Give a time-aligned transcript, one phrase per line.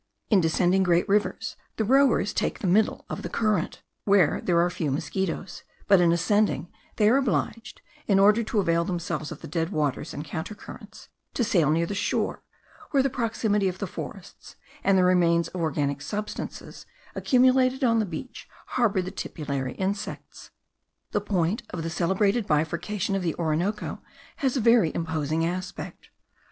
[0.31, 4.69] In descending great rivers, the rowers take the middle of the current, where there are
[4.71, 9.47] few mosquitos; but in ascending, they are obliged, in order to avail themselves of the
[9.47, 12.41] dead waters and counter currents, to sail near the shore,
[12.89, 18.03] where the proximity of the forests, and the remains of organic substances accumulated on the
[18.07, 20.49] beach, harbour the tipulary insects.
[21.11, 24.01] The point of the celebrated bifurcation of the Orinoco
[24.37, 26.09] has a very imposing aspect.